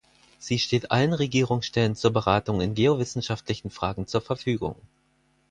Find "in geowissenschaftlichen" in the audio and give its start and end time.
2.59-3.69